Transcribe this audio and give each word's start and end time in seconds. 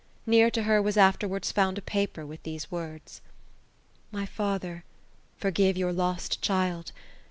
Near 0.25 0.49
to 0.49 0.63
her 0.63 0.81
was 0.81 0.97
af 0.97 1.19
terwards 1.19 1.51
found, 1.51 1.77
a 1.77 1.81
paper, 1.83 2.25
with 2.25 2.41
these 2.41 2.71
words:—" 2.71 3.21
My 4.19 4.25
Father!— 4.25 4.83
forgive 5.37 5.77
your 5.77 5.93
lost 5.93 6.41
child. 6.41 6.91